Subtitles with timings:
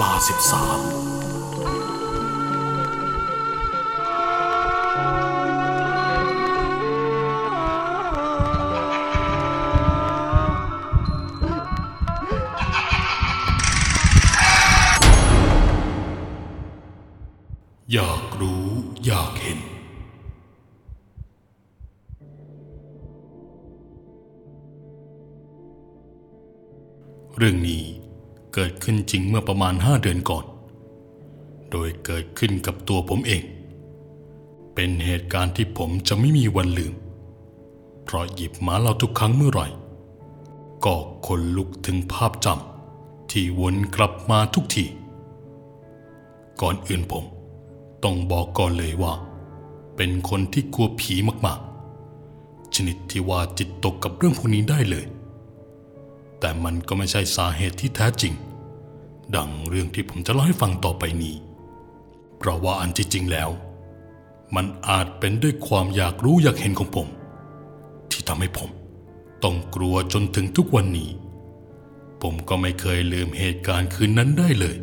[0.00, 1.05] ลาสิบสาม
[29.36, 30.44] มื่อประมาณห้าเดือนก่อน
[31.70, 33.42] โดยเกิดขึ้นกับตัวผมเอง
[34.74, 36.94] เป็นเหตุการณ์ที่ผมจะไม่มีวันลืม
[38.04, 39.66] เพราะหยิบมาเล่าทุกครั้งเมื่อไหร่
[40.84, 40.94] ก็
[41.26, 44.84] ขนลุกถึงภาพจำที่วนกลับมาทุกที
[46.60, 47.24] ก่อนอื่นผม
[48.04, 49.12] ต้องบอกก่อนเลยว่า
[49.96, 51.14] เป็นคนที่กลัวผี
[51.46, 55.06] มากๆ ชนิดที่ว่าจิตตกกับเรื่องพวกนี้ได้เลย
[56.40, 58.34] แต่มันก็ไม่ใช่สาเหตุที่แท้จริง
[59.34, 61.34] ดังเรื่องที่ผมจะเล่าให้ฟังต่อไปนี้
[62.38, 63.50] เพราะว่าอันที่จริงแล้ว
[64.54, 67.08] มันอาจเป็นด้วยความอยากรู้อยากเห็นของผม
[68.10, 68.70] ที่ทำให้ผม
[69.44, 71.10] ต้องกลัวจนถึงทุกวันนี้
[72.22, 74.76] ผมก็ไม่เคยลืมเหตุการณ์คืนนั้นได้เลย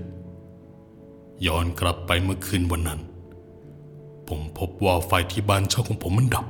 [1.47, 3.01] ย้อนกลับไปเมื่อคืนวันนั้น
[4.27, 6.45] ผมพบว่าไฟที่บ้านเช่าของผมมันดับ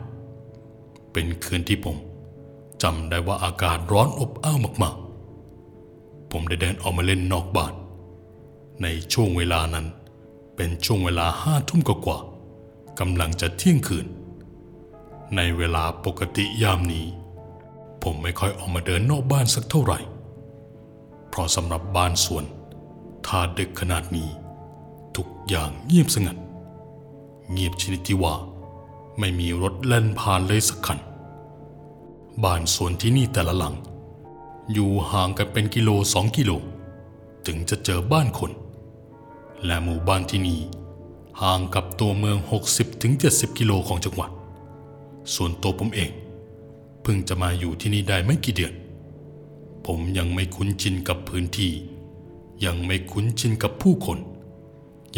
[1.13, 1.97] เป็นคืนที่ผม
[2.83, 7.73] จำได้ว่าอากาศร้อนอบอ้าวมากๆ ผมได้เดินออกมาเล่นนอกบ้าน
[8.81, 9.85] ในช่วงเวลานั้น
[10.55, 12.19] เป็นช่วงเวลาห้าทุ่มกว่า
[12.99, 14.07] กำลังจะเที่ยงคืน
[15.35, 17.05] ในเวลาปกติยามนี้
[18.03, 19.99] ผมไม่ค่อยออกมาเดินนอกบ้านสักเท่าไหร่
[21.29, 22.43] เพราะสำหรับบ้านสวน
[23.27, 24.29] ถ้าดึกขนาดนี้
[25.15, 26.37] ทุกอย่างเงียบสงัด
[27.51, 28.35] เงียบชนิดที่ว่า
[29.19, 30.99] ไม่มีรถแล่นผ่านเลยสักคัน
[32.43, 33.75] บ้านสวนที่นี่แต่ละหลัง
[34.73, 36.51] อยู่ห่างกันเป็นกิโลสองกิโล
[37.45, 38.51] ถึงจะเจอบ้านคน
[39.65, 40.59] และหมู่บ้านที่นี่
[41.41, 42.37] ห่างกับตัวเมือง
[42.97, 44.31] 60-70 กิโลของจังหวัด
[45.35, 46.11] ส่วนตัวผมเอง
[47.01, 48.73] เพิ่งจะมาอยู่ที่นี่ได้ไม่กี่เดือน
[49.87, 51.71] ผมยังไม่คุ้นชินกับพื้นที่
[52.65, 54.19] ยังไม่คุ้นชินกับผู้คน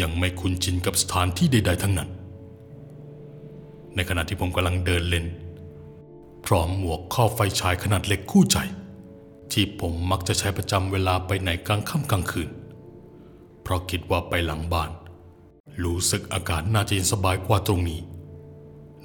[0.00, 2.10] ยังไม่คุ้นชินกับสถานที่ใด ๆ ทั้งนั้น
[3.94, 5.26] ในขณะที่ผมกำลังเดินเล่น
[6.46, 8.58] พร้อมหมวกข้อไฟฉายขนาดเล็กคู่ใจ
[9.52, 12.48] ที่ผมมักจะใช้ประจำเวลาไปไหนกลางค่ำกลางคืน
[13.66, 14.90] เพราะคิดว่าไปหลังบ้าน
[15.84, 18.00] รู้สึกอากาศน่าจะเย็นสบายกว่าตรงนี้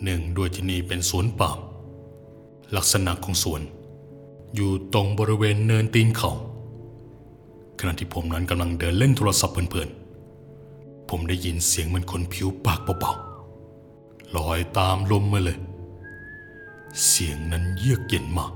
[0.04, 1.52] หนึ่งด้วยที่นี่เป็นสวนป่า
[2.76, 3.62] ลักษณะของสวน
[4.56, 6.32] อยู่ตรงบริเวณเนินตีนเขา
[7.80, 15.58] ขณะที่ผมนั้นกำลังเดินเล่นโทรศัพท์เพลินๆ ผมได้ยินเสียงเหมันคนผิวปากเบาๆลอยตามลมมาเลย
[17.08, 18.52] เสียงนั้นเยือกเย็นมาก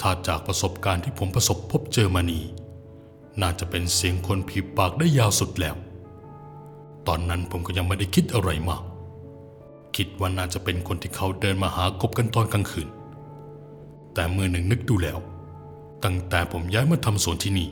[0.00, 2.44] ถ้าจากประสบการณ์ที่ผมประสบพบเจอมานี้
[3.40, 5.76] น่าจะเป็นเสียงคนผิวปากได้ยาวสุดแล้ว
[7.06, 8.82] ตอนนั้นผมก็ยังไม่ได้คิดอะไรมาก
[9.96, 12.88] คิดว่าน่าจะเป็นคนที่เขาเดินมาหากบกันตอนกลางคืน
[14.14, 15.18] แต่เมื่อหนึ่งนึกดูแล้ว
[16.04, 17.68] ตั้งแต่ผมย้ายมาทำสวนที่นี่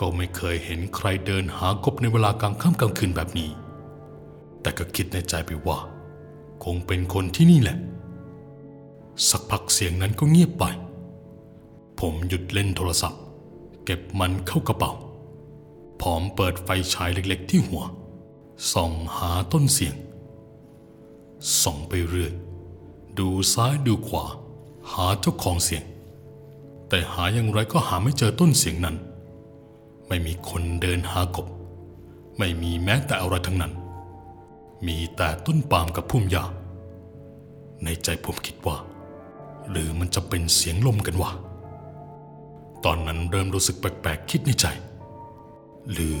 [0.00, 3.50] ก็ไม่เคยเห็นใครเดินหากบในเวลากลางค่ำกลางคืนแบบนี้
[4.60, 5.78] แต่ก็คิดในใจไปว่า
[6.64, 7.78] คงเป็นคนที่นี่แหละ
[9.30, 10.64] สักพักเสียงนั้นก็เงียบไป
[12.00, 13.20] ผมหยุดเล่นโทรศัพท์
[13.90, 14.92] เก็บมันเข้ากระเป๋า
[16.00, 17.84] พร้อมเปิดไฟฉายเล็กๆที่หัว
[18.72, 19.96] ส่องหาต้นเสียง
[21.62, 22.32] ส่องไปเรื่อย
[23.18, 24.24] ดูซ้ายดูขวา
[24.92, 25.84] หาเจ้าของเสียง
[26.88, 28.96] แต่หาอย่างไรก็หาไม่เจอต้นเสียงนั้น
[30.08, 31.46] ไม่มีคนเดินหากบ
[32.38, 33.72] ไม่มีแม้แต่อะไรทั้งนั้น
[34.86, 36.44] มีแต่ต้นปาล์มกับพุ่มหญ้า
[37.84, 38.76] ในใจผมคิดว่า
[39.70, 41.32] หรือมันจะเป็นเสียงลมกันวะ
[42.84, 44.66] ตอนนั้นเริ่มรู้สึกแปลกๆ คิดในใจ
[45.92, 46.20] หรือ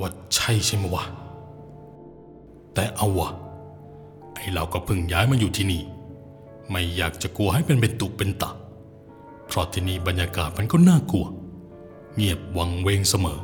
[0.00, 1.04] ว่าใช่ใช่ไหมวะ
[2.74, 3.30] แต่เอาวะ
[4.34, 5.82] ไอเราก็เพิ่งย้ายมาอยู่ที่นี่
[6.70, 8.50] ไม่อยากจะกลัวให้เป็นเป็นตุเป็นตะ
[9.46, 11.26] เพราะที่นี่บรรยากาศมันก็น่ากลัว
[12.14, 13.38] เงียบวังเวงเสมอ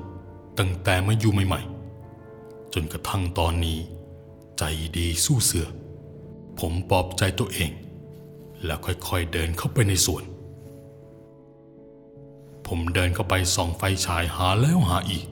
[0.59, 3.79] ตั้งแต่มาอยู่ใหม่ๆ จนกระทั่งตอนนี้
[4.59, 4.63] ใจ
[4.97, 5.67] ดีสู้เสือ
[6.59, 7.71] ผมปลอบใจตัวเอง
[8.65, 10.25] แล้วค่อยๆเดินเข้าไปในสวน
[12.73, 15.27] ผมเดินเข้าไปส่องไฟฉายหาแล้วหาอีก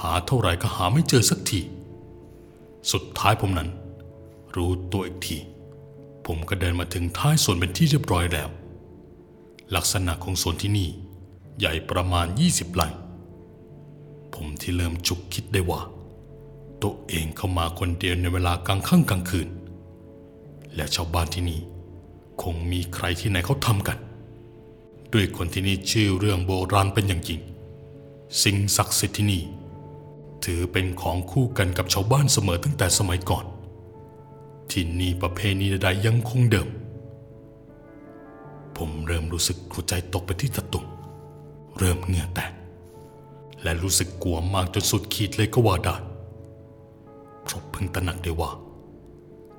[0.00, 1.60] หาเท่าไหร่ก็หาไม่เจอสักที
[2.92, 3.70] สุดท้ายผมนั้น
[4.56, 5.38] รู้ตัวอีกที
[6.26, 8.48] ผมก็เดินมาถึงท้ายสวนเป็นที่เรียบร้อยแล้ว
[9.74, 10.88] ลักษณะของสวนที่นี่
[11.58, 12.88] ใหญ่ประมาณ 20ไร่
[14.34, 15.80] ผมที่เริ่มจุกคิดได้ว่า
[16.82, 19.48] ตัวเองเข้ามาคนเดียวในเวลากลางค่ำกลางคืน
[20.74, 21.60] และชาวบ้านที่นี่
[22.42, 23.98] คงมีใครที่ไหนเขาทำกัน
[25.12, 27.40] ด้วยคนที่นี่ชื่อเรื่องโบราณเป็นอย่างจริง
[28.42, 29.42] สิ่งศักดิ์สิทธิ์ที่นี่
[30.44, 33.44] ถือเป็นของคู่กันกับชาวบ้านเสมอตั้งแต่สมัยก่อน
[34.70, 36.68] ที่นี่ประเพณีใดๆยังคงเดิม
[38.76, 40.84] ผมเริ่มรู้สึกหัวใจตกไปที่ตะตุ่ม
[41.78, 42.52] เริ่มเหงื่อแตก
[43.62, 45.96] และรู้สึกกลัวมากจนสุดขีดเลยก็ว่าได้
[47.44, 48.50] เพราะเพิ่งตระหนักได้ว่า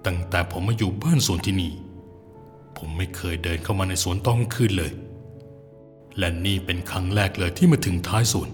[0.05, 1.71] ตั้งแต่ผมมาอยู่บ้านสวนที่นี่
[2.77, 4.91] ผมไม่เคยเดินเข้ามาในสวนตอนคืนเลย
[6.19, 8.49] และนี่เป็นครั้งแรกเลยที่มาถึงท้ายสวน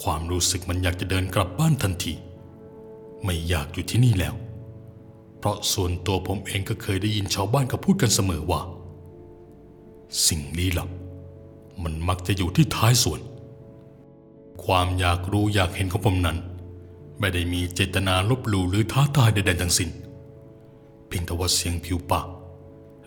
[0.00, 2.14] ความรู้สึกมันอยากจะเดินกลับบ้านทันที
[3.24, 4.34] ไม่อยากอยู่ที่นี่แล้ว
[5.38, 8.60] เพราะส่วนตัวผมเองก็เคยได้ยินชาวบ้านเขาพูดกันเสมอว่า
[10.26, 10.90] สิ่งลี้ลับ
[11.82, 13.20] มันมักจะอยู่ที่ท้ายสวน
[14.64, 16.38] ความอยากรู้อยากเห็นของผมนั้น
[17.20, 19.90] ไม่ได้มีเจตนาลบหลู่หรือท้าทายใดๆทั้งสิ้น
[21.06, 22.26] เพียงแต่ว่าเสียงผิวปาก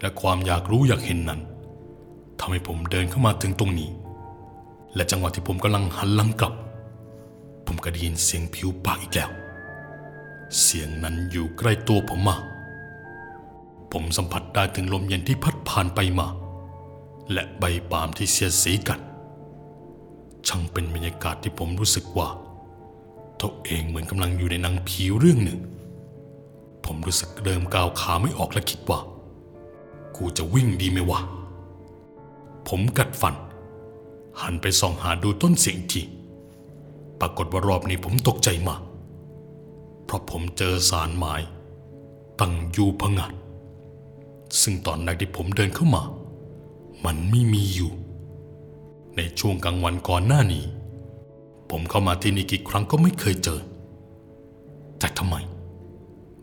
[0.01, 1.41] และความอยากรู้อยากเห็นนั้น
[2.41, 3.89] ทำให้ผมเดินเข้ามาถึงตรงนี้
[4.95, 6.53] และจังหวะที่ผมกำลังหันหลังกลับ
[7.65, 9.29] ผมก็ได้ยินเสียงผิวปากอีกแล้ว
[10.61, 12.41] เสียงนั้นอยู่ใกล้ตัวผมมาก
[13.91, 16.27] ผมสัมผัสได้ถึงลมเย็นที่พัดผ่านไปมา
[17.31, 18.99] และใบปาล์มที่เสียดสีกัน
[20.47, 22.27] ช่างเป็นบรรยากาศที่ผมรู้สึกว่า
[23.41, 25.59] ตัวเองเหมือนกำลังอยู่ในหนังผีเรื่องหนึ่ง
[26.85, 28.99] ผมรู้สึกเริ่มก้าวขาไม่ออกและคิดว่า
[30.15, 31.21] กูจะวิ่งดีไหมวะ
[32.75, 33.35] ผมกัดฟัน
[34.41, 36.01] หันไปส่องหาดูต้นเสียงอีกที
[37.19, 38.81] ปรากฏว่ารอบนี้ผมตกใจมาก
[40.05, 41.33] เพราะผมเจอสารไม้
[42.39, 43.31] ตั้งอยู่พงัด
[44.61, 46.03] ซึ่งตอนแรกที่ผมเดินเข้ามา
[47.05, 47.91] มันไม่มีอยู่
[49.15, 50.65] ในช่วงกลางวันก่อนหน้านี้
[51.69, 53.59] ผมเข้ามาที่นี่กี่ครั้งก็ไม่เคยเจอ
[54.99, 55.35] แต่ทำไม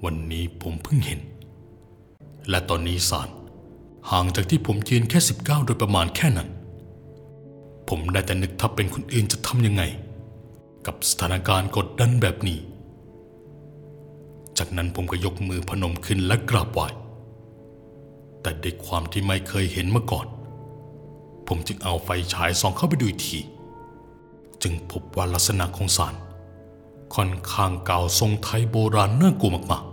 [0.04, 1.20] วันนี้ผมเพิ่งเห็น
[2.48, 3.28] และตอนนี้สาร
[4.12, 6.48] ห่างจากที่ผมยืนแค่ 19 โดยประมาณแค่นั้น
[7.88, 9.82] ผมได้แต่นึกถ้าเป็นคนอื่นจะทำยังไง
[10.86, 12.58] กับสถานการณ์กดดันแบบนี้
[14.58, 16.86] จากนั้นผมก็ยกมือพนมขึ้นและกราบไหว้
[18.42, 20.26] แต่ด้วยความที่ไม่เคยเห็นมาก่อน
[21.46, 23.38] ผมจึงเอาไฟฉายส่องเข้าไปดูอีกที
[24.62, 26.14] จึงพบว่าลักษณะของสาร
[27.14, 29.84] ค่อนข้างเก่าทรงไทยโบราณน่ากลัวมาก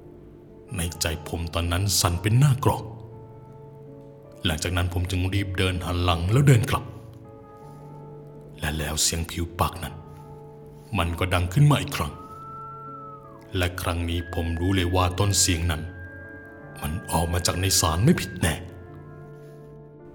[0.00, 2.82] ๆ ในใจผมตอนนั้นสั่นเป็นหน้ากรอก
[4.44, 6.84] หลังจากนั้นผมจึงรีบเดินหันหลังแล้วเดินกลับ
[8.58, 9.94] และแล้วเสียงผิวปากนั้น
[10.98, 12.12] มันก็ดังขึ้นมาอีกครั้ง
[13.56, 15.82] และครั้งนี้ผมรู้เลยว่าต้นเสียงนั้น
[16.80, 18.54] มันออกมาจากในสารไม่ผิดแน่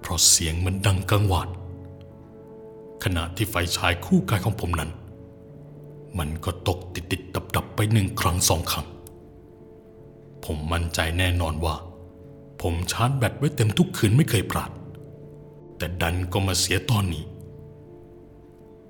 [0.00, 1.48] เพราะเสียงมันดังกังวาน
[3.04, 4.90] ขณะที่ไฟฉายคู่กายของผมนั้น
[6.18, 8.86] มันก็ตกติดติดดับดับไปหนึ่งครั้งสองครั้ง
[10.44, 11.74] ผมมั่นใจแน่นอนว่า
[12.70, 14.70] ผมชาร์จแบตไว้เต็มทุกคืนไม่เคยพลาด
[15.76, 17.24] แต่ดันก็มาเสียตอนนี้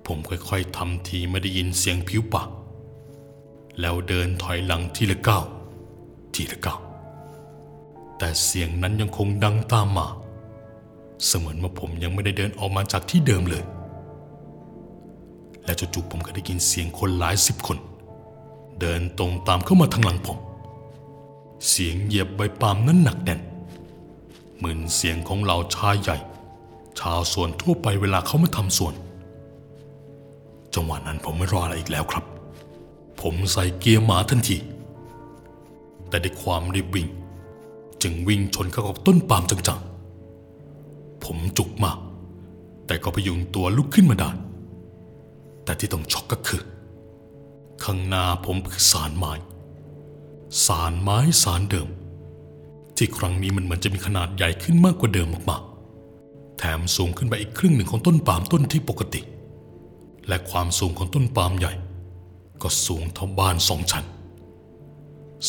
[0.06, 2.48] ผมค่อยๆทำทีไม่ได้ยินเสียงผิวปาก
[3.80, 5.44] แล้วเดินถอยหลังทีละก้าว
[6.34, 6.80] ทีละก้าว
[8.18, 10.06] แต่เสียงนั้นยังคงดังตามมา
[11.26, 13.64] เสมือนว่าผมยังไม่ได้เดินออกมาจากที่เดิมเลย
[15.64, 17.78] และจู่ๆผมก็ได้ยินเสียงคนหลายสิบคน
[18.80, 20.38] เดินตรงตามเข้ามาทางหลังผม
[21.68, 23.42] เสียงเหยียบใบปาล์มนั้นหนักแน่น
[24.56, 26.16] เหมือนเสียงของเหล่าชายใหญ่
[27.00, 28.94] ชาวสวนทั่วไปเวลาเขามาทำสวน
[30.74, 32.24] จังหวะนั้นผมไม่รออะไรอีกแล้วครับ
[33.20, 34.56] ผมใส่เกียร์หมาทันที
[36.08, 37.08] แต่ด้วยความรีบวิ่ง
[38.02, 41.98] จึงวิ่งชนเข้ากับต้นปาล์มจังๆ ผมจุกมาก
[42.86, 44.30] แต่ก็พยุงตัวลุกขึ้นมาได้
[45.64, 46.62] แต่ที่ต้องช็อกก็คือ
[47.84, 49.32] ข้างหน้าผมคือสารไม้
[50.66, 51.88] สารไม้สารเดิม
[52.96, 59.20] ที่ครั้งนี้มันเหมือนจะมีขนาดใหญ่ขึ้นมากกว่าเดิมมากๆ แถมสูงขึ้นไปอีกครึ่งหนึ่งของต้นปาล์มต้นที่ปกติ
[60.28, 61.72] และความสูงของต้นปาล์มใหญ่
[62.62, 64.04] ก็สูงเท่าบ้านสองชั้น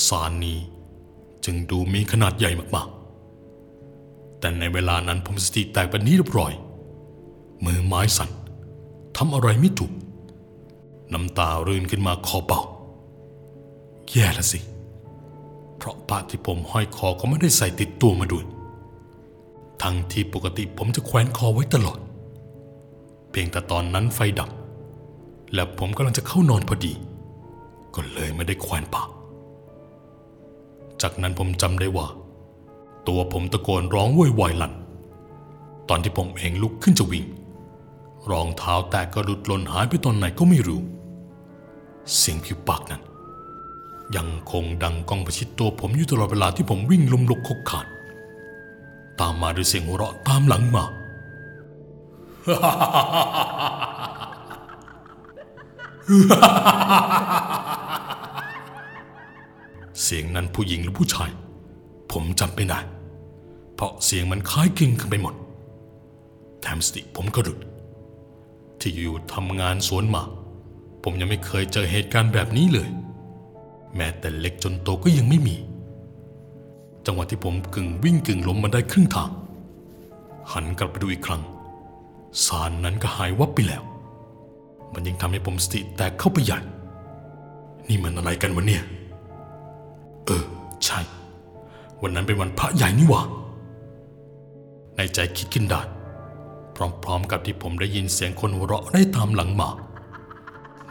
[0.08, 0.60] สารนี้
[1.46, 6.54] จึงดูมีขนาดใหญ่มากๆ แต่ในเวลานั้นผมสติแตกเป็นนี้เรียบร้อย
[7.66, 8.30] มือไม้สั่น
[9.18, 9.94] ทำอะไรไม่ถูก
[11.14, 12.62] น้ำตารื่นขึ้นมาคอเบา
[14.10, 14.60] แย่ละสิ
[15.78, 18.46] เพราะปากที่ผมห้อยคอก็ไม่ได้ใส่ติดตัวมาด้วย
[19.82, 22.00] ทั้งที่ปกติผมจะแขวนคอไว้ตลอด
[23.30, 24.50] เพียงแต่ตอนนั้นไฟดับ
[25.54, 26.94] และผมกำลังจะเข้านอนพอดี
[27.96, 29.10] ก็เลยไม่ได้แขวนปาก
[31.02, 32.08] จากนั้นผมจำได้ว่า
[33.08, 34.74] ตัวผมตะโกนร้องโวยวายลั่น
[35.90, 37.26] ตอนที่ผมเองลุกขึ้นจะวิ่ง
[38.32, 40.82] รองเท้าแตกก็หลุดหล่นหายไปตอนไหนก็ไม่รู้
[42.16, 43.02] เสียงผิวปากนั้น
[44.16, 47.86] ยังคงดังก้องประชิดตัวผมอยู่ตลอดเวลาที่ผมวิ่งลุมลุกคกขาด
[49.20, 50.86] ตามมาด้วยเสียงหัวเราะตามหลังมา
[60.04, 61.30] เสียงนั้นผู้หญิงหรือผู้ชาย
[62.12, 62.80] ผมจำไม่ได้
[63.76, 65.36] เพราะเสียงมันคล้ายคลึงกันไปหมด
[66.62, 67.60] แถมสติผมก็หลุด
[68.80, 70.30] ที่อยู่ทำงานสวนหมาก
[71.04, 72.88] ผมยังไม่เคยเจอเหตุการณ์แบบนี้เลย
[73.96, 75.56] แม้แต่เล็กจนโตก็ยังไม่มี
[77.06, 79.32] จังหวะที่ผมกึ่งวิ่งกึ่งล้มมาได้ครึ่งทาง
[80.52, 81.42] หันกลับไปดูอีกครั้ง
[82.46, 83.84] สารนั้นก็หายวับไปแล้ว
[84.94, 86.60] มันยังทำให้ผมสติแตกเข้าไปใหญ่
[87.88, 88.84] นี่มันอะไรกันวะเนี่ย
[90.26, 90.44] เออ
[90.86, 91.00] ใช่
[92.02, 93.22] วันนั้นเป็นวันพระใหญ่นี่หว่า
[94.96, 95.82] ในใจคิดขึ้นได้
[96.76, 99.70] พร้อมๆกับที่ผมได้ยินเสียงคนหัวเราะได้ตามหลังมา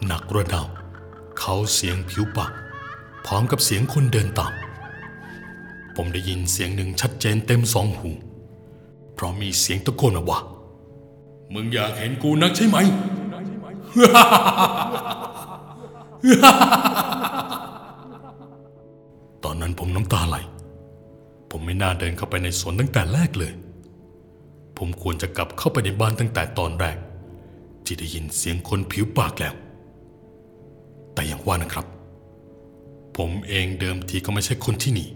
[0.06, 0.66] หนักระดาว
[1.38, 2.52] เขาเสียงผิวปาก
[3.26, 4.52] พร้อมกับเสียงคนเดินตาม
[5.96, 8.10] ผมได้ยินเสียงหนึ่งชัดเจนเต็มสองหู
[9.14, 10.38] เพราะมีเสียงตะโกนมาว่า
[11.54, 12.76] มึงอยากเห็นกูนักใช่ไหม
[19.44, 20.36] ตอนนั้นผมน้ำตาไหล
[21.50, 23.52] ผมไม่น่าเดินเข้าไปในสวนตั้งแต่แรกเลย
[24.78, 26.96] ผมควรจะกลับเข้าไปในบ้านตั้งแต่ตอนแรก
[27.84, 29.54] ที่ได้ยินเสียงคนผิวปากแล้ว
[31.14, 31.86] แต่อย่างว่านะครับ
[33.16, 35.08] ผมเองเดิมทีก็ไม่ใช่คนที่นี่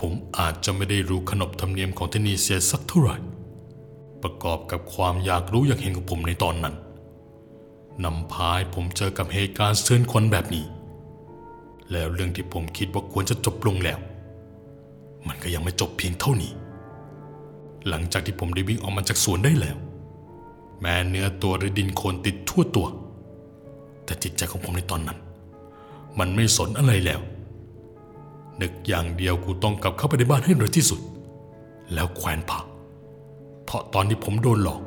[0.00, 3.16] ผมอาจจะไม่ได้รู้ขนบธรรมเนียมของที่นี่เสียสักเท่าไหร่
[4.22, 6.74] ประกอบกับความอยากรู้อยากเห็นของผมในตอนนั้น
[8.04, 10.64] นำพาให้ผมเจอกับเหตุการณ์เสื่อนแบบนี้
[11.92, 13.98] แล้วเรื่องที่ผมคิดว่าควรจะจบลงแล้ว
[15.26, 16.52] มันก็ยังไม่จบเพียงเท่านี้
[17.88, 19.76] หลังจากที่ผมได้วิ่งออกมาจากสวนได้แล้ว
[20.80, 22.86] แม้เนื้อตัวหรือดินโคลนติดทั่วตัว
[24.04, 25.18] แต่จิตใจของผมในตอนนั้น
[26.18, 27.20] มันไม่สนอะไรแล้ว
[28.60, 31.00] นึกอย่างเดียวกูต้องกลับเข้าไปในบ้านให้เร็วที่สุด
[31.94, 32.64] แล้วแขวนผัก
[33.64, 34.80] เพราะตอนที่ผมโดนหลอก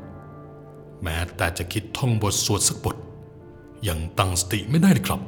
[1.03, 2.95] แม้แต่จะคิดท่องบทสวดสักบท
[3.87, 5.21] ยังตั้งสติไม่ได้เลยครับ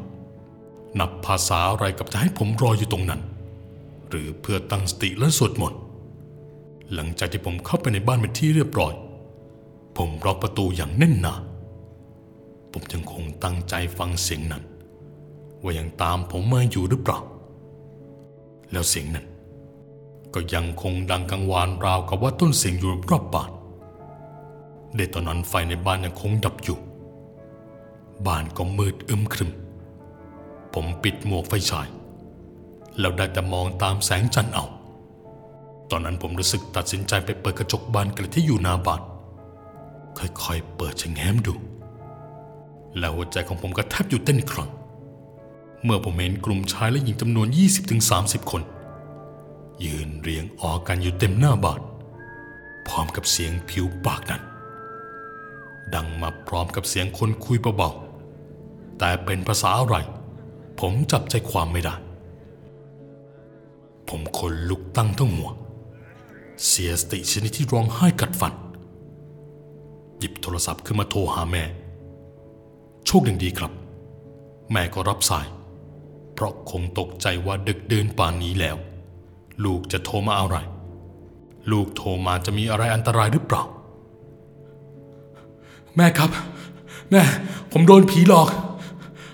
[0.99, 3.21] นับภาษาอะไรกับจะให้ผมรออยู่ตรงนั้น
[4.09, 5.79] หรือเพื่อตั้งสติและสวดมนต์
[6.93, 8.93] หลังจากที่ผมเข้าไปในบ้านเป็นที่เรียบร้อย
[9.97, 11.33] ผมล็อกประตูอย่างแน่นหนา
[12.71, 14.63] ผมยังคงตั้งใจฟังเสียงนั้น
[15.63, 17.19] ว่ายังตามผมมาอยู่หรือเปล่า
[18.71, 19.25] แล้วเสียงนั้น
[20.33, 23.51] ก็ยังคงดังกังวานราวกับว่าต้นเสียงอยู่รอบบ้าน
[24.95, 26.77] เดตอนนั้นไฟในบ้านยังคงดับอยู่
[28.27, 29.51] บ้านก็มืดอึมครึม
[30.73, 31.87] ผมปิดหมวกไฟฉาย
[32.99, 34.65] แล้วได้แต่มองตามแสงจันทร์เอา
[35.91, 39.01] ตอนนั้นผมรู้สึกตัดสินใจไปเปิดกระจกบานกล็ดที่อยู่หน้าบ้าน
[40.17, 41.53] ค่อยๆ เปิดชะแง้มดู
[42.97, 44.69] แล้วหัวใจของผมก็แทบหยุดเต้นอีกครั้ง
[45.83, 47.47] เมื่อผมเห็นกลุ่มชายและหญิงจำนวน
[47.99, 48.61] 20-30 คน
[49.83, 51.81] ยืนเรียงออกกันอยู่เต็มหน้าบาน
[52.87, 54.41] พร้อมกับเสียงผิวปากนั้น
[55.93, 59.95] ดังมาพร้อมกับเสียงคนคุยเบาๆแต่เป็นภาษาอะไร
[60.79, 61.95] ผมจับใจความไม่ได้
[64.09, 65.49] ผมขนลุกตั้งทั้งหัว
[66.67, 68.53] เสียสติชนิดที่ร้องไห้กัดฟัน
[70.17, 71.63] หยิบโทรศัพท์ขึ้นมาโทรหาแม่
[73.05, 73.71] โชคดีครับ
[74.71, 75.47] แม่ก็รับสาย
[76.41, 78.77] ราะคงตกใจว่าดึกเดินป่านนี้แล้ว
[79.65, 80.57] ลูกจะโทรมาอะไร
[81.71, 83.63] ลูกโทรมาจะมีอะไรอันตรายหรือเปล่า
[85.95, 86.29] แม่ครับ
[87.11, 87.21] แม่
[87.71, 88.49] ผมโดนผีหลอก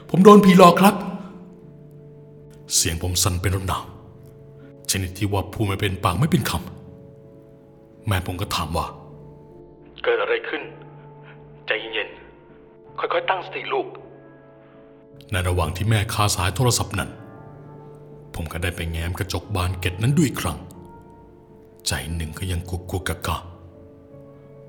[0.09, 0.95] ผมโดนผีหลอกครับ
[2.75, 3.83] เสียงผมสั่นเป็นระดับ
[4.91, 8.85] ชนิดที่ว่าพูดไม่เป็นปากไม่เป็นคำแม่ผมก็ถามว่า
[10.03, 10.61] เกิดอะไรขึ้น
[11.67, 13.87] ใจเย็นๆค่อยๆ ตั้งสติลูก
[15.31, 17.09] ในระหว่างที่แม่คาสายโทรศัพท์นั้น
[18.35, 20.59] ผมก็ได้ไปแง้มกระจกบานเกล็ดนั้นด้วยอีกครั้ง
[21.87, 23.37] ใจหนึ่งก็ยังกลัวๆกะกะ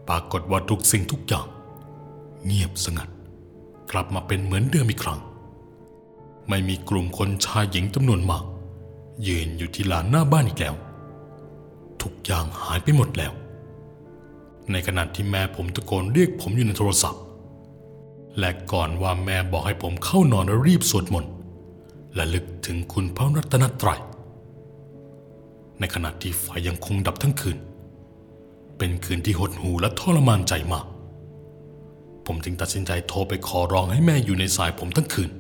[0.09, 1.47] ปรากฏว่าทุกสิ่งทุกอย่าง
[2.45, 3.09] เงียบสงัด
[3.91, 5.21] กลับมาเป็นเหมือนเดิมอีกครั้ง
[6.49, 8.45] ไม่มีกลุ่มคนชายหญิงจำนวนมาก
[9.27, 10.75] ยืนอยู่ที่ลานหน้าบ้านอีกแล้ว
[12.03, 13.33] ทุกอย่างหายไปหมดแล้ว
[14.73, 17.23] ในขณะที่แม่ผมตะโกนเรียกผมอยู่ในโทรศัพท์
[18.39, 21.33] และก่อนว่าแม่บอกให้ผมเข้านอนและรีบสวดมนต์
[22.15, 24.01] และลึกถึงคุณพระรัตนตรัย
[25.79, 27.59] ในขณะที่ไฟยังคงดับทั้งคืน
[28.79, 30.87] เป็นคืนที่หดหูและทรมานใจมาก
[32.27, 35.31] ผมจึงตัดสินใจโทรไปขอร้องให้แม่อยู่ในสายผมทั้งคืน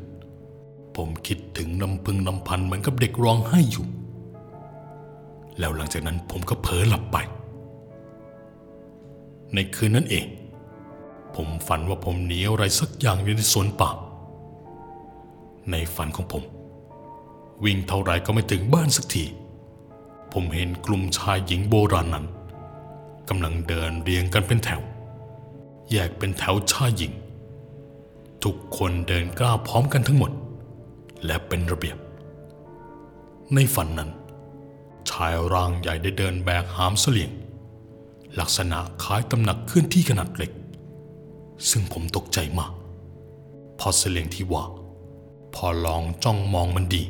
[0.97, 3.87] ผมคิดถึงลำพึงลำพันเหมือนกับเด็กร้องไห้อยู่
[5.59, 7.17] แล้วหลังจากนั้นผมก็เผลอหลับไป
[9.55, 10.25] ในคืนนั้นเอง
[11.37, 13.91] ผมฝันว่าผมหนีอะไรสักอย่างอยู่ในสวนป่า
[15.71, 16.43] ในฝันของผม
[17.65, 19.25] วิ่งเท่าไรก็ไม่ถึงบ้านสักที
[20.33, 22.27] ผมเห็นกลุ่มชายหญิงโบราณนั้น
[23.29, 24.83] กำลังเดินเรียงกันเป็นแถว
[25.91, 27.13] แยกเป็นแถวชายหญิง
[28.45, 30.31] ทุกคนเดินก้าวพร้อมกันทั้งหมด
[31.25, 31.97] และเป็นระเบียบ
[33.55, 34.11] ในฝันนั้น
[35.11, 37.31] ชายร่างใหญ่ได้เดินแบกหามเสลียง
[38.41, 40.51] ลักษณะคล้ายตำหนักเคลื่อนที่ขนาดเล็ก
[41.71, 42.73] ซึ่งผมตกใจมาก
[43.79, 44.65] พอเสลียงที่ว่า
[45.55, 47.03] พอลองจ้องมองมันดี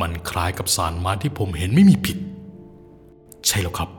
[0.00, 2.18] มันคล้ายกับสารไม้ที่ผมเห็นไม่มีผิด
[3.46, 3.90] ใช่แล้วครับ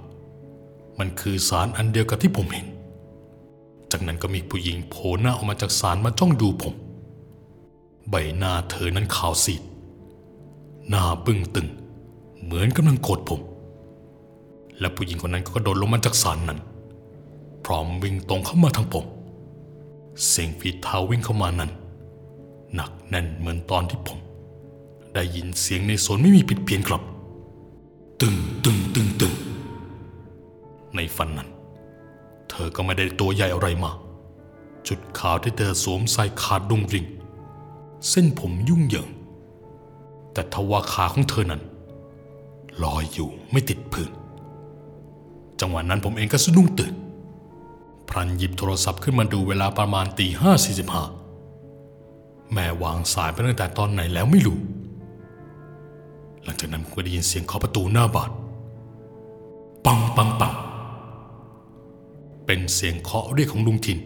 [0.99, 2.67] มันคือสารอันเดียวกับที่ผมเห็น
[3.91, 6.73] จากนั้นก็มีผู้หญิงโผล่หน้าออกมาจากสารมาจ้องดูผม
[8.09, 9.61] ใบหน้าเธอนั้นขาวซีด
[10.89, 11.67] หน้าบึ้งตึง
[12.43, 13.41] เหมือนกำลังโกรธผม
[14.79, 16.59] และผู้หญิงคนนั้นก็กระโดดลงมาจากสารนั้น
[17.65, 19.05] พร้อมวิ่งตรงเข้ามาทางผม
[20.25, 21.71] เสียงฝีเท้าวิ่งเข้ามานั้น
[22.75, 24.19] หนักแน่นเหมือนตอนที่ผม
[25.13, 27.01] ได้ยินเสียงในสวนไม่มีผิดเพี้ยนครับ
[28.21, 29.33] ตึงตึงตึงตึง
[30.95, 31.49] ในฝันนั้น
[32.49, 33.91] เธอก็ไม่ได้ตัวใหญ่อะไรมา
[34.87, 37.05] จุดขาวที่เธอสวมใส่ขาดดุงริง
[38.09, 39.09] เส้นผมยุ่งเหยิง
[40.33, 41.61] แต่ทว่าขาของเธอนั้น
[42.83, 44.11] ลอยอยู่ไม่ติดพื้น
[45.59, 46.93] จังหวะนั้นผมเองก็สะดุ้งตื่น
[48.09, 51.03] พรันหยิบโทรศัพท์ขึ้นมาดูเวลาประมาณตีห้าสี่สิบห้า
[52.53, 54.57] แม่วางสายไปตั้งแต่ตอนไหนแล้วไม่รู้
[56.43, 58.31] หลังจากนั้นผมก็ได้ยินเสียงเคาะประตูหน้าบ้าน
[59.85, 60.53] ปังปังปัง
[62.45, 63.99] เป็นเสียงเคาะเรียกของลุงทิน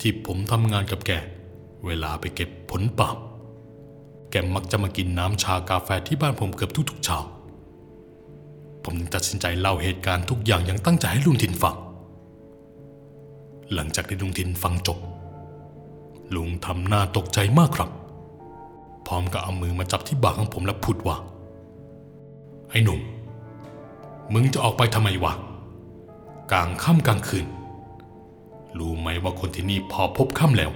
[0.00, 1.10] ที่ผมทำงานกับแก
[1.86, 3.16] เวลาไปเก็บผลปาม
[4.30, 7.18] แกมักจะมากินน้ำชากาแฟที่บ้านผมเกือบทุกๆเช้า
[8.82, 11.76] ผมจึงตัดสินใจเล่าเหตุการณ์ทุกอย่างอย่างตั้งใจให้ลุงทินฟัง
[13.74, 14.98] หลังจากที่ลุงทินฟังจบ
[16.34, 17.90] ลุงทำหน้าตกใจมากครับ
[19.06, 21.16] พร้อมกับเอามือมาจับที่บ่าของผมและพูดว่า
[22.70, 23.00] ไอ้หนุ่ม
[24.32, 25.32] มึงจะออกไปทำไมวะ
[26.52, 27.46] กลางค่ำกลางคืน
[28.78, 30.70] รู้ไหมว่าคนที่นี่พอพบค่ำแล้ว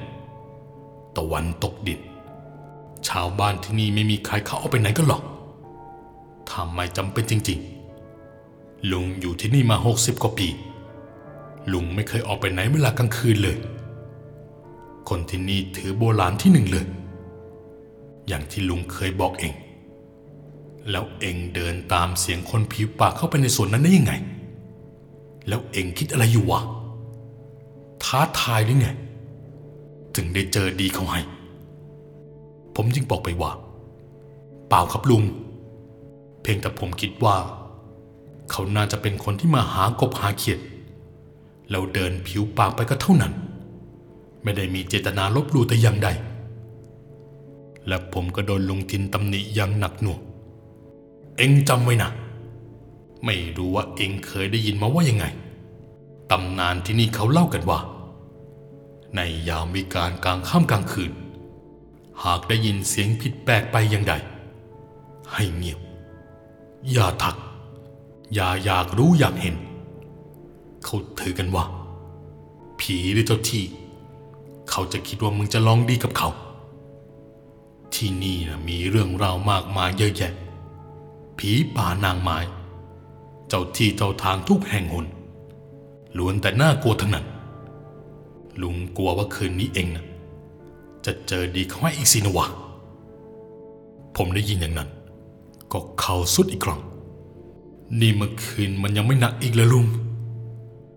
[1.17, 2.01] ตะวันตกดิน
[3.09, 5.23] ชาวบ้านที่นี่ไม่มีใครเข้าออกไปไหนกันหรอก
[6.49, 7.59] ถ้าไม่จำเป็นจริง
[8.25, 10.49] ๆ ลุงอยู่ที่นี่มาหกสิบกว่าปี
[11.73, 13.59] ลุงไม่เคยออกไปไหนเวลากลางคืนเลย
[15.09, 16.87] คนที่นี่ถือโบราณที่หนึ่งเลย
[18.29, 19.55] อย่างที่ลุงเคยบอกเอง
[20.91, 24.13] แล้วเองเดินตามเสียงคนผิวปากเข้าไปในสวนนั้นได้ยังไง
[25.49, 26.61] แล้วเองคิดอะไรอยู่วะ
[28.05, 28.89] ท้าทายหรือไง
[30.17, 31.21] ถึงได้เจอดีเขาให้
[32.75, 33.53] ผมจึงบอกไปว่า
[34.69, 35.23] เปล่าครับลุง
[36.43, 37.37] เพียงแต่ผมคิดว่า
[38.51, 40.59] เขาน่าจะเป็นคนที่มาหากบหาเขียด
[41.71, 43.33] แล้วเดินผิวปากไปก็เท่านั้น
[44.43, 46.09] ไม่ได้มีเจตนาลบลู่แต่อย่างใด
[47.87, 50.21] และผมก็โดนลุงทินตำหนิอย่างหนักหน่วง
[51.37, 52.11] เอ็งจำไว้นะ
[53.25, 55.25] ไม่รู้ว่าเอ็งเคยได้ยินมาว่ายังไง
[56.31, 57.79] ตำนานที่นี่เขาเล่ากันว่า
[59.15, 61.13] ในยามวิการกลางค่ำกลางคืน
[62.25, 64.15] หากได้ยินเสียงผิดแปลกไปอย่างใด
[65.33, 65.81] ให้เงียบ
[66.91, 67.37] อย่าทัก
[68.35, 69.57] อย่าอยากรู้อยากเห็น
[70.85, 71.65] เขาถือกันว่า
[72.81, 73.65] ผีหรือเจ้าที่
[74.71, 76.31] เขาจะคิดว่ามึงจะลองดีกับเขา
[77.95, 80.33] ที่นี่นะมีเรื่องราวมากมายเยอะแยะ
[81.39, 82.39] ผีป่านางไม้
[83.49, 85.07] เจ้าที่เจ้าทางทุกแห่งหน
[86.17, 87.27] ล้วนแต่น่ากลัวทั้งนั้น
[88.63, 90.05] ลุงกลัวว่าคืนนี้เองนะ
[91.05, 92.47] จะเจอดีเขาให้อีกสินะวะ
[94.17, 94.89] ผมได้ยินอย่างนั้น
[95.73, 96.81] ก็เข่าสุดอีกครั้ง
[98.01, 99.87] นี่เมื่อคืนมันยังไม่หนักอีกเลยลุง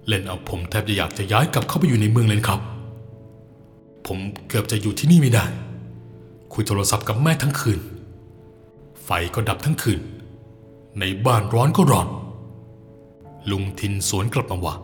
[0.08, 2.60] เล่นเอาผมแทบจะอยากจะย้ายกลับเข้าไปอยู่ในเมืองเลยนครับ
[4.08, 5.46] ผมเกือบจะอยู่ที่นี่ไม่ได้
[6.54, 7.80] คุยโทรศัพท์กับแม่ทั้งคืน
[9.04, 10.02] ไฟก็ดับทั้งคืน
[11.00, 12.08] ในบ้านร้อนก็ร้อน
[13.52, 14.76] ลุงทินสวนกลับมาว่า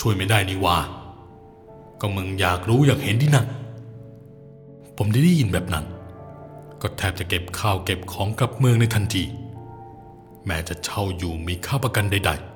[0.00, 0.78] ช่วยไม่ได้นี่ว่า
[2.00, 3.46] ก็มึงอยากรู้อยากเห็นที่นั่น
[4.96, 5.84] ผมได้ได้ยินแบบนั้น
[6.82, 9.24] ก็แทบจะเก็บข้าวเก็บของกลับเมืองในทันที
[10.46, 12.55] แม้จะเช่าอยู่มีค่าประกันใด ๆ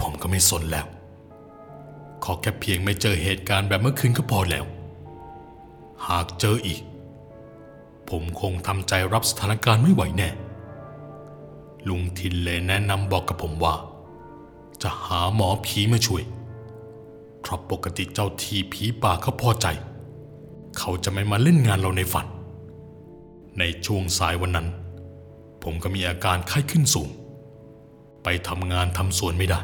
[0.00, 0.86] ผมก็ไม่สนแล้ว
[2.24, 4.64] ขอแค่เพียงไม่เจอเหตุการณ์แบบเมื่อคืนก็พอแล้ว
[6.08, 6.80] หากเจออีก
[8.08, 10.28] ผมคงทำใจรับสถานการณ์ไม่ไหวแน่
[11.88, 13.74] ลุงทินเลยแนะนำบอกกับผมว่า
[14.82, 16.22] จะหาหมอผีมาช่วย
[17.40, 19.66] เพราะปกติเจ้าทีผีป่าเขาพอใจ
[20.78, 22.26] เขาจะไม่มาเล่นงานเราในฝัน
[23.58, 24.68] ในช่วงสายวันนั้น
[25.62, 27.08] ผมก็มีอาการไข้ขึ้นสูง
[28.22, 29.60] ไปทำงานทำสวนไม่ได้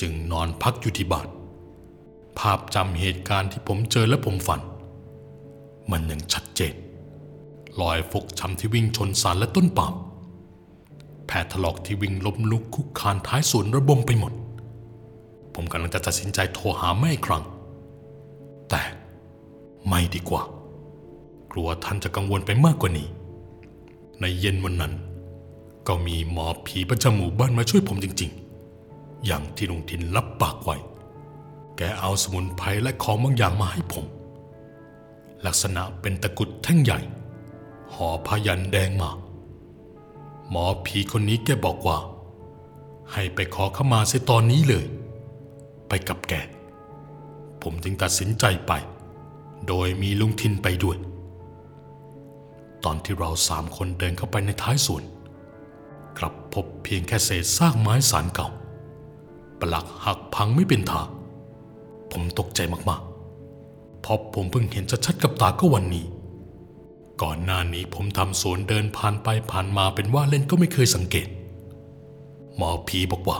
[0.00, 1.26] จึงนอนพักอยู่ที่บ้าน
[2.38, 4.60] ภาพจำเหตุการณ์ที่ผมเจอและผมฝัน
[5.90, 6.74] มันยังชัดเจน
[7.80, 9.94] รอยฟกช้ำที่วิ่งชนสารและต้นปาล์ม
[11.26, 14.32] แผลถลอกที่วิ่งล้มลุกคุกคานท้ายสวนระบมไปหมด
[15.54, 17.44] ผมกำลังจะตัดสินใจโทรหาแม่อีกครั้ง
[18.70, 18.82] แต่
[19.86, 20.42] ไม่ดีกว่า
[21.52, 23.08] กลัวท่านจะกังวลไปมากกว่านี้
[24.20, 24.92] ในเย็นวันนั้น
[25.86, 28.32] ก็มีหมอผีประจำหมู่บ้านมาช่วยผมจริง
[29.26, 30.76] อย่างที่ลุงทินรับปากไว้
[31.76, 34.06] แกเอาสมุนไพรและของบางอย่างมาให้ผม
[35.46, 36.98] ลักษณะเป็นตะกุดแท่งใหญ่
[37.92, 39.10] ห่อพยันแดงมา
[40.50, 41.98] หมอผีคนนี้แกบอกว่า
[43.12, 44.86] ให้ไปขอขมาเสียตอนนี้เลย
[45.88, 46.34] ไปกับแก
[47.62, 48.72] ผมจึงตัดสินใจไป
[49.68, 50.96] โดยมีลุงทินไปด้วย
[52.84, 55.02] ตอนที่เราสามคนเดินเข้าไปในท้ายสวน
[56.18, 58.48] กลับพบเพียงแค่เศษซากไม้สารเก่า
[59.62, 61.02] ปลักหักพังไม่เป็นท่า
[62.12, 66.06] ผมตกใจมากๆเพราะผมเพิ่งเห็นชัดๆกับตาก็วันนี้
[67.22, 71.28] ก่อนหน้านี้ผมทำสวนเดินผ่านไปผ่านมาเป็นว่าเล่นก็ไม่เคยสังเกต
[72.56, 73.38] หมอผีบอกว่า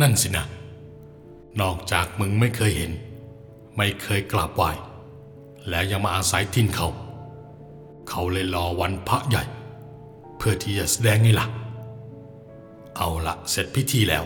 [0.00, 0.44] นั่นสินะ
[1.60, 2.92] นอกจากมึงไม่เคยเห็น
[3.76, 4.70] ไม่เคยกราบไหว้
[5.68, 6.88] และยังมาอาศัยทิ้นเขา
[8.08, 9.42] เขาเลยรอวันพระใหญ่
[10.36, 11.46] เพื่อที่จะแสดงไงล่ะ
[12.98, 14.24] เอาละเสร็จพิธีแล้ว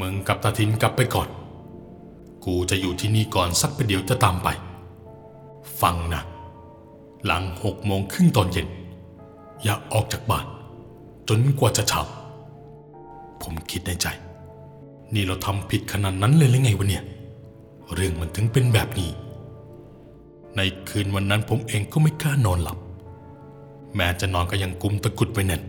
[0.00, 1.28] มึงกับตาทินกลับไปก่อน
[2.44, 4.48] กูจะอยู่ที่นี่ก่อนสักประเดี๋ยวจะตามไป
[5.80, 6.22] ฟังนะ
[7.24, 8.68] หลังหกโมงครึ่งตอนเย็น
[9.62, 10.46] อย่าออกจากบ้าน
[11.28, 12.00] จนกว่าจะเช้า
[13.42, 14.06] ผมคิดในใจ
[15.14, 17.04] นี่เราทำผิดขนาดนั้นเลยหรือไงวะเนี่ย
[17.94, 19.10] เรื่องมันถึงเป็นแบบนี้
[20.56, 22.78] ในคืนวันนั้นผมเองก็ไม่กล้านอนหลับ
[23.96, 25.62] แม้จะนอนก็ยังกุมตะกุดไว้แน่น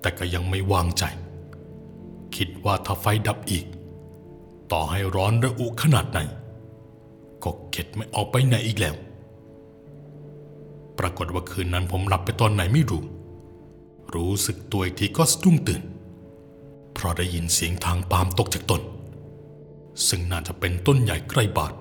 [0.00, 1.04] แต่ก็ยังไม่วางใจ
[2.36, 3.64] คิดว่าถ้าไฟดับอีก
[4.72, 6.20] ต่อให้ร้อนระอุขนาดไหน
[7.44, 8.96] ก็เข็ดไม่ออกไปไหนอีกแล้ว
[10.98, 13.02] ปรากฏว่าคืนนั้นผมหลับไปตอนไหนไม่รู้
[14.14, 15.82] รู้สึกตัวอีกทีก็สะดุ้งตื่น
[16.94, 18.82] เพราะได้ยินเสียงทางปาล์มตกจากต้น
[20.08, 21.74] ซึ่งน่าจะเป็นต้นใหญ่ใกล้บาท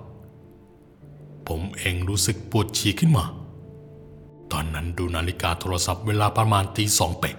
[1.47, 3.25] ผมเองรู้สึกปวดฉี่ขึ้นมา
[4.51, 7.35] ตอนนั้นดูนาฬิกาโทรศัพท์เวลาประมาณตีสองเป๊ะ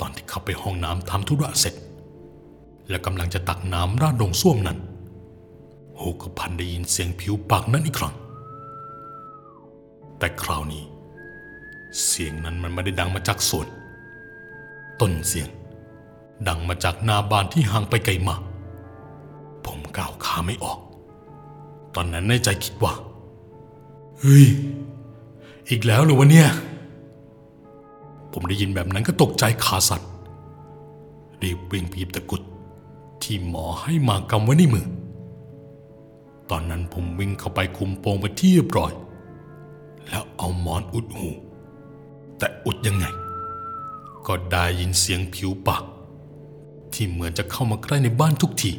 [0.00, 1.74] ตอนที่เข้าไปห้องน้ำทำธุระเสร็จ
[2.88, 4.78] และกำลังจะตักน้ำราดลงส้วมนั้น
[5.98, 8.14] หูก็พันได้ยินเสียงผิวปากนั้นอีกครั้ง
[10.18, 10.84] แต่คราวนี้
[12.06, 13.66] เสียงนั้นมันไม่ได้ดังมาจากสวน
[15.00, 15.48] ต้นเสียง
[16.48, 18.42] ดังมาจากหน้าบ้านที่ห่างไปไกลมาก
[19.64, 20.78] ผมก้าวขาไม่ออก
[21.94, 22.92] ตอนนั้นในใจคิดว่า
[24.20, 24.46] เฮ้ย
[25.68, 26.48] อีกแล้วหรือวะเนี่ย
[28.32, 30.02] ผมได้ยินแบบนั้นก็ตกใจขาสั่น
[31.42, 32.42] รีบวิ่งไปหยิบตะกุด
[33.22, 34.86] ที่หมอให้มากำไว้ในมือ
[36.50, 38.92] ตอนนั้นผมวิ่งเข้าไปคุมโปงไปที่เรียบร้อย
[40.06, 41.28] แล้วเอาหมอนอุดหู
[42.38, 43.06] แต่อุดยังไง
[44.26, 45.82] ก็ได้ยินเสียงผิวปาก
[46.92, 48.72] ที่เหมือนจะเข้ามาใกล้ในบ้านทุกที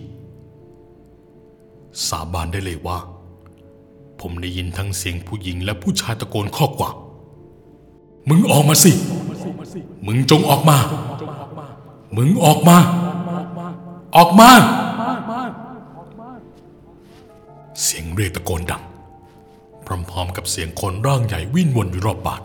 [2.08, 2.98] สาบานได้เลยว่า
[4.20, 6.90] ผมได้ยินทั้งเสียงผู้หญิงและผู้ชายตะโกนข้อกว่า
[8.30, 8.92] มึงออกมาสิ
[10.06, 10.78] มึงจงออกมา
[12.18, 12.78] มึงออกมา
[14.16, 14.50] ออกมา
[17.84, 18.84] เสียงเรียกตะโกนดัง
[19.86, 22.42] พร้อมๆกับเสียงคนร่างใหญ่วิ่งวนอยู่รอบบาท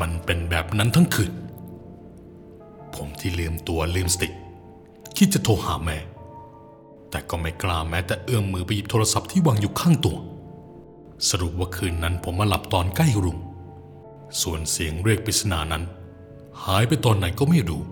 [0.00, 1.32] มันเป็นแบบนั้นทั้งคืน
[2.94, 4.28] ผมที่ลืมตัวลืมสติ
[5.16, 5.98] คิดจะโทรหาแม่
[7.10, 10.16] แต่ก็ไม่กล้าแม้แต่เอื้อมมือไปหยิบโทรศัพท์ที่วางอยู่ข้างตัว
[11.28, 13.38] สรุปว่าคืนนั้นผมมาหลับตอนใกล้รุ่ง
[14.42, 15.84] ส่วนเสียงเรียกปริศนานั้น
[16.64, 17.82] หายไปตอนไหนก็ไม่รู้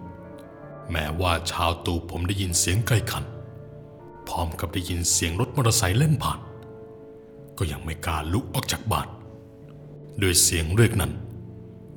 [0.91, 3.25] แม้ว่าเช้าตู่ผมได้ยินเสียงไกลขัน
[4.29, 6.39] พร้อมกับได้ยินเสียงรถมอเตอร์ไซค์เล่นผ่าน
[7.59, 9.09] ก็ยังไม่กล้าลุกออกจากบ้าน
[10.19, 11.13] โดยเสียงเรียกนั้น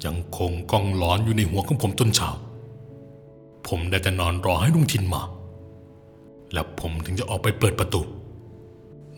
[0.05, 2.29] ยังคงก้องหลอนอยู่ในหัวของผมจนเช้า
[3.67, 5.21] ผมได้แต่นอนรอให้ลุงทินมา
[6.53, 8.01] แล้วผมถึงจะออกไปเปิดประตู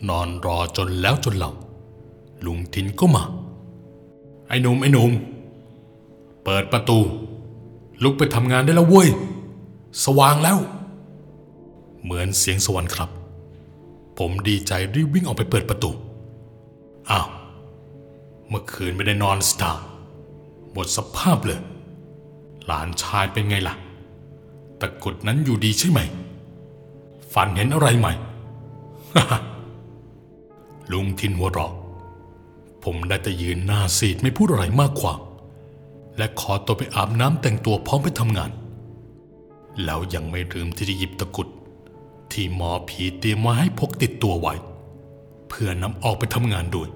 [0.08, 1.52] นอนรอจนแล้วจนเหล่า
[2.44, 3.24] ลุงทินก็มา
[4.48, 5.12] ไอ้หนุ่มไอ้หนุ่ม
[6.44, 6.98] เปิดประตู
[8.02, 9.08] ลุกไปทำงานได้แล้วเว้ย
[10.04, 10.58] สว่างแล้ว
[12.02, 13.10] เหมือนเสียงสวรรค์ครับ
[14.18, 15.90] ผมดีใจรีบวิ่งออกไปเปิดประตู
[17.10, 17.28] อ้าว
[18.48, 19.84] เมื่อคืนไม่ได้นอนสตาร์
[20.72, 21.60] หมดสภาพเลย
[22.66, 23.74] หลานชายเป็นไงล่ะ
[24.80, 26.00] ตะกุดนั้นอยู่ดีใช่ไหม
[27.32, 28.12] ฝันเห็นอะไรใหม่
[30.92, 31.72] ลุงทินหัวเราะ
[32.84, 35.14] ผมได้แต่ยืนหน้าซีดไม่พูดอะไรมากกว่า
[36.16, 38.50] และขอตัวไปอาบน้ำแต่งตัวพร้อมไปทำงาน
[39.84, 41.48] แล้วยังไม่ลืมที่จะหยิบตะกุด
[42.32, 44.54] ที่หมอผีเตรียมมาให้พกติดตัวไว้
[45.48, 46.88] เพื่อนำออกไปทำงานด้วย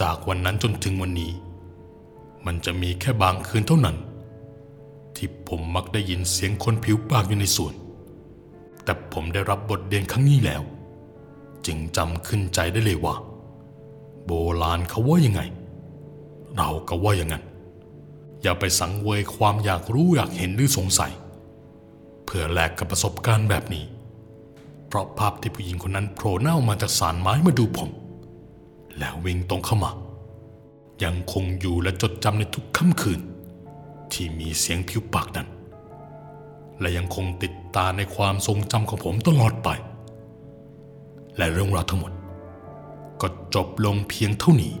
[0.00, 1.32] จากวันนั้นจนถึงวันนี้
[2.46, 3.96] มันจะมีแค่บางคืนเท่านั้น
[5.16, 7.74] ที่ผมมักได้ยินเสียงคนผิวปากอยู่ในสวน
[8.84, 10.62] แต่ผมได้รับบทเรียนครั้งนี้แล้ว
[11.66, 13.14] จึงจำขึ้นใจได้เลยว่า
[14.26, 15.40] โบราณเขาว่ายังไง
[16.56, 17.44] เราก็ว่าอย่างนั้น
[18.42, 21.12] อย่าไปสังเวยความอยากรู้อยากเห็นหรือสงสัย
[22.24, 23.84] เพื่อแลกกับประสบการณ์แบบนี้
[24.88, 27.90] เพราะภาพที่ผู้หญิงคนนั้นโผล่หน้ามาจากสารไม้มาดูผม
[28.98, 29.90] แล้ววิ่งตรงเข้ามา
[31.04, 33.20] ยังคงอยู่และจดจำในทุกค่ำคืน
[34.12, 35.48] ที่มีเสียงผิวปากนั้น
[36.80, 39.68] และยังคงติดตาในความทรงจำของผมตลอดไป
[41.36, 42.12] และเรื่องราวทั้งหมด
[43.20, 44.74] ก็จบลงเพียงเท่านี้